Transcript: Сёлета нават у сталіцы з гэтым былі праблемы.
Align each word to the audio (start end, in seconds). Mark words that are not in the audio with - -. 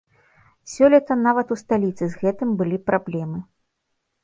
Сёлета 0.71 1.17
нават 1.27 1.47
у 1.57 1.59
сталіцы 1.63 2.03
з 2.15 2.23
гэтым 2.23 2.49
былі 2.65 2.83
праблемы. 2.91 3.39